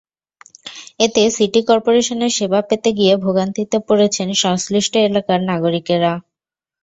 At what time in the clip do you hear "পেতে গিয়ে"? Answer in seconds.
2.69-3.13